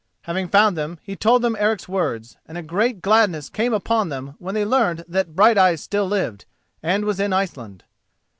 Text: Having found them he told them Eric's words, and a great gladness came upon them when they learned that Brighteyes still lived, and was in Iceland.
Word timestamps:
Having 0.23 0.47
found 0.47 0.75
them 0.75 0.97
he 1.03 1.15
told 1.15 1.43
them 1.43 1.55
Eric's 1.59 1.87
words, 1.87 2.35
and 2.47 2.57
a 2.57 2.63
great 2.63 3.03
gladness 3.03 3.49
came 3.51 3.71
upon 3.71 4.09
them 4.09 4.33
when 4.39 4.55
they 4.55 4.65
learned 4.65 5.05
that 5.07 5.35
Brighteyes 5.35 5.79
still 5.79 6.07
lived, 6.07 6.45
and 6.81 7.05
was 7.05 7.19
in 7.19 7.31
Iceland. 7.31 7.83